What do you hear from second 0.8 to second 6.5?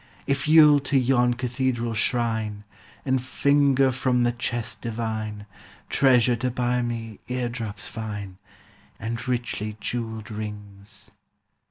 yon cathedral shrine, And finger from the chest divine Treasure to